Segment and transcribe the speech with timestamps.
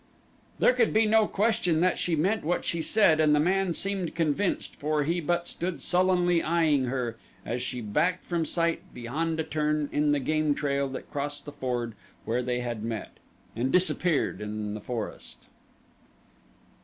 [0.57, 4.15] There could be no question that she meant what she said and the man seemed
[4.15, 9.43] convinced for he but stood sullenly eyeing her as she backed from sight beyond a
[9.43, 11.93] turn in the game trail that crossed the ford
[12.25, 13.17] where they had met,
[13.55, 15.45] and disappeared in the forest.